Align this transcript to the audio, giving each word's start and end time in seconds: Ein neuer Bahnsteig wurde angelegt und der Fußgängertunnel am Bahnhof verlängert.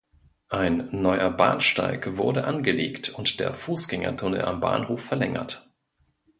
Ein 0.49 0.89
neuer 0.93 1.29
Bahnsteig 1.29 2.17
wurde 2.17 2.45
angelegt 2.45 3.09
und 3.11 3.39
der 3.39 3.53
Fußgängertunnel 3.53 4.41
am 4.41 4.59
Bahnhof 4.59 5.03
verlängert. 5.05 5.69